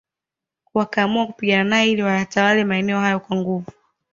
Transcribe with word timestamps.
Wakaamua 0.73 1.25
kupigana 1.27 1.63
nae 1.63 1.91
ili 1.91 2.03
wayatawale 2.03 2.63
maeneo 2.63 2.99
hayo 2.99 3.19
kwa 3.19 3.37
nguvu 3.37 3.71